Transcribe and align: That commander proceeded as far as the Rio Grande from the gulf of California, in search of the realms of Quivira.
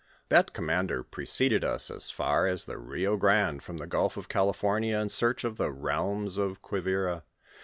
That 0.29 0.51
commander 0.51 1.03
proceeded 1.03 1.63
as 1.63 2.09
far 2.09 2.47
as 2.47 2.65
the 2.65 2.79
Rio 2.79 3.17
Grande 3.17 3.61
from 3.61 3.77
the 3.77 3.85
gulf 3.85 4.17
of 4.17 4.29
California, 4.29 4.97
in 4.97 5.09
search 5.09 5.43
of 5.43 5.57
the 5.57 5.71
realms 5.71 6.39
of 6.39 6.63
Quivira. 6.63 7.21